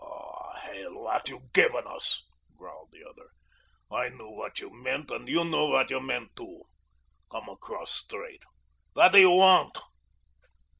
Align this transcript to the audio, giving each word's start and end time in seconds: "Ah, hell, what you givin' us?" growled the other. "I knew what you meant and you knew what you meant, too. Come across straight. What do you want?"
"Ah, 0.03 0.53
hell, 0.63 0.95
what 0.95 1.29
you 1.29 1.47
givin' 1.53 1.85
us?" 1.85 2.25
growled 2.57 2.89
the 2.91 3.07
other. 3.07 3.29
"I 3.91 4.09
knew 4.09 4.29
what 4.31 4.59
you 4.59 4.71
meant 4.73 5.11
and 5.11 5.27
you 5.27 5.45
knew 5.45 5.67
what 5.69 5.91
you 5.91 5.99
meant, 5.99 6.35
too. 6.35 6.63
Come 7.29 7.47
across 7.49 7.91
straight. 7.93 8.43
What 8.93 9.11
do 9.11 9.19
you 9.19 9.29
want?" 9.29 9.77